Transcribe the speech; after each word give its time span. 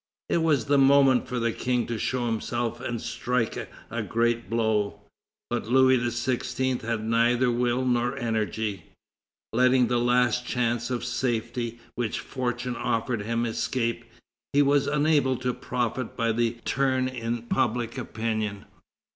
It 0.29 0.37
was 0.37 0.65
the 0.65 0.79
moment 0.79 1.27
for 1.27 1.37
the 1.39 1.51
King 1.51 1.85
to 1.85 1.99
show 1.99 2.25
himself 2.25 2.79
and 2.81 2.99
strike 2.99 3.55
a 3.91 4.01
great 4.01 4.49
blow. 4.49 4.99
But 5.47 5.67
Louis 5.67 5.99
XVI. 5.99 6.81
had 6.81 7.05
neither 7.05 7.51
will 7.51 7.85
nor 7.85 8.17
energy. 8.17 8.85
Letting 9.53 9.85
the 9.89 9.99
last 9.99 10.43
chance 10.43 10.89
of 10.89 11.05
safety 11.05 11.79
which 11.93 12.19
fortune 12.19 12.75
offered 12.75 13.21
him 13.21 13.45
escape, 13.45 14.05
he 14.53 14.63
was 14.63 14.87
unable 14.87 15.37
to 15.37 15.53
profit 15.53 16.17
by 16.17 16.31
the 16.31 16.53
turn 16.65 17.07
in 17.07 17.43
public 17.43 17.95
opinion. 17.95 18.65